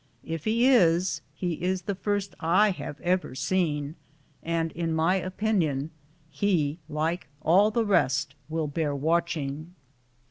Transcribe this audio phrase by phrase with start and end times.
[0.25, 3.93] If he is, he is the first I have ever seen,
[4.41, 5.91] and in my opinion
[6.31, 9.75] he, like all the rest, will bear watching."